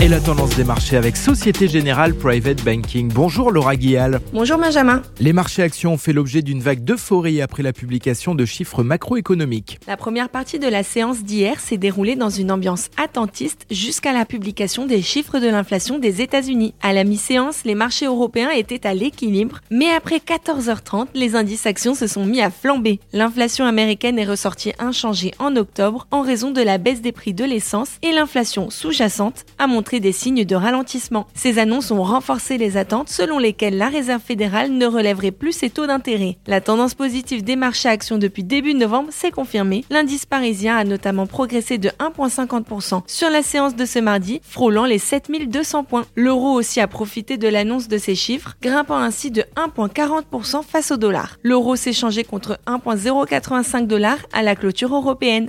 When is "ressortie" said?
24.26-24.74